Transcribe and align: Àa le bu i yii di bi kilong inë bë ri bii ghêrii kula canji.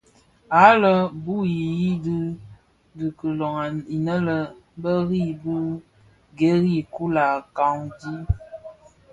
Àa 0.59 0.73
le 0.81 0.91
bu 1.23 1.35
i 1.55 1.57
yii 1.79 1.95
di 2.03 2.15
bi 2.95 3.05
kilong 3.19 3.57
inë 3.95 4.15
bë 4.81 4.93
ri 5.07 5.23
bii 5.41 5.71
ghêrii 6.37 6.83
kula 6.93 7.25
canji. 7.55 8.13